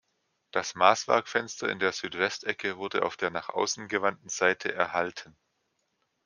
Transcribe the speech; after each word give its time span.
Das 0.49 0.73
Maßwerkfenster 0.73 1.69
in 1.69 1.77
der 1.77 1.91
Südwestecke 1.91 2.77
wurde 2.77 3.03
auf 3.05 3.17
der 3.17 3.29
nach 3.29 3.49
außen 3.49 3.87
gewandten 3.87 4.29
Seite 4.29 4.73
erhalten. 4.73 5.37